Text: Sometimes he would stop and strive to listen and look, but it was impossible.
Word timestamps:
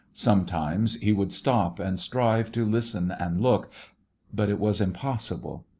Sometimes 0.15 0.95
he 0.95 1.13
would 1.13 1.31
stop 1.31 1.77
and 1.77 1.99
strive 1.99 2.51
to 2.53 2.65
listen 2.65 3.11
and 3.11 3.39
look, 3.39 3.69
but 4.33 4.49
it 4.49 4.57
was 4.57 4.81
impossible. 4.81 5.67